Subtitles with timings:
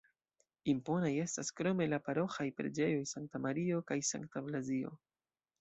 [0.71, 4.99] Imponaj estas krome la paroĥaj preĝejoj Sankta Mario kaj Sankta Blazio.